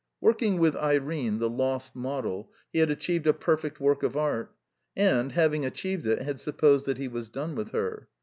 Working 0.19 0.57
with 0.57 0.75
Irene, 0.75 1.37
the 1.37 1.47
lost 1.47 1.95
model, 1.95 2.51
he 2.73 2.79
had 2.79 2.89
achieved 2.89 3.27
a 3.27 3.33
perfect 3.35 3.79
work 3.79 4.01
of 4.01 4.17
art; 4.17 4.55
and, 4.95 5.31
having 5.33 5.63
achieved 5.63 6.07
it, 6.07 6.23
had 6.23 6.39
supposed 6.39 6.87
that 6.87 6.97
he 6.97 7.07
was 7.07 7.29
done 7.29 7.53
with 7.53 7.69
her. 7.69 8.07